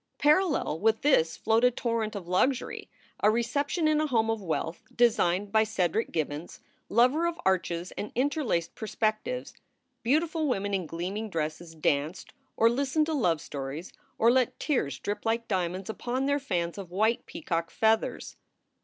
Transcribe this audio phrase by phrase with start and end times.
[0.17, 4.81] Parallel with this flowed a torrent of luxury, a reception in a home of wealth,
[4.95, 9.53] designed by Cedric Gibbons, lover of arches and interlaced perspectives;
[10.01, 15.23] beautiful women in gleaming dresses danced or listened to love stories or let tears drip
[15.23, 18.37] like diamonds upon their fans of white peacock feathers.